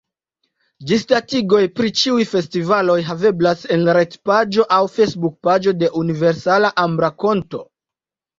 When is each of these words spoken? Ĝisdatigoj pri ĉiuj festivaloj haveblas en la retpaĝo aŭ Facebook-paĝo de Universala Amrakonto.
Ĝisdatigoj 0.91 1.59
pri 1.79 1.91
ĉiuj 1.99 2.25
festivaloj 2.29 2.95
haveblas 3.09 3.61
en 3.77 3.83
la 3.89 3.95
retpaĝo 3.99 4.67
aŭ 4.79 4.81
Facebook-paĝo 4.97 5.75
de 5.85 5.93
Universala 6.01 6.75
Amrakonto. 6.87 7.63